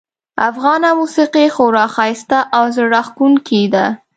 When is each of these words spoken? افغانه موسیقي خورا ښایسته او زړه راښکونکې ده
افغانه 0.49 0.89
موسیقي 0.99 1.45
خورا 1.55 1.85
ښایسته 1.95 2.39
او 2.57 2.63
زړه 2.75 2.87
راښکونکې 2.93 3.61
ده 3.73 3.85